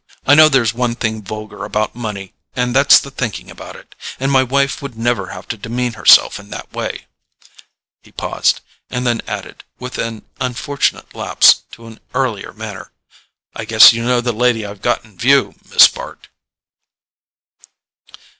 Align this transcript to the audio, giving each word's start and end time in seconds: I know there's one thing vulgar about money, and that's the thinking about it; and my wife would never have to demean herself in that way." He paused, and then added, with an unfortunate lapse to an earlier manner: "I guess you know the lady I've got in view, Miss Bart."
I 0.25 0.33
know 0.33 0.49
there's 0.49 0.73
one 0.73 0.95
thing 0.95 1.21
vulgar 1.21 1.63
about 1.63 1.93
money, 1.93 2.33
and 2.55 2.75
that's 2.75 2.97
the 2.99 3.11
thinking 3.11 3.51
about 3.51 3.75
it; 3.75 3.93
and 4.19 4.31
my 4.31 4.41
wife 4.41 4.81
would 4.81 4.97
never 4.97 5.27
have 5.27 5.47
to 5.49 5.57
demean 5.57 5.93
herself 5.93 6.39
in 6.39 6.49
that 6.49 6.73
way." 6.73 7.05
He 8.01 8.11
paused, 8.11 8.61
and 8.89 9.05
then 9.05 9.21
added, 9.27 9.63
with 9.77 9.99
an 9.99 10.23
unfortunate 10.39 11.13
lapse 11.13 11.61
to 11.73 11.85
an 11.85 11.99
earlier 12.15 12.51
manner: 12.51 12.91
"I 13.55 13.63
guess 13.65 13.93
you 13.93 14.01
know 14.03 14.21
the 14.21 14.33
lady 14.33 14.65
I've 14.65 14.81
got 14.81 15.05
in 15.05 15.19
view, 15.19 15.53
Miss 15.69 15.87
Bart." 15.87 16.29